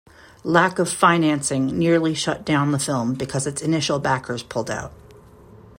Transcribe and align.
Lack 0.43 0.79
of 0.79 0.89
financing 0.89 1.67
nearly 1.77 2.15
shut 2.15 2.43
down 2.43 2.71
the 2.71 2.79
film 2.79 3.13
because 3.13 3.45
its 3.45 3.61
initial 3.61 3.99
backers 3.99 4.41
pulled 4.41 4.71
out. 4.71 4.91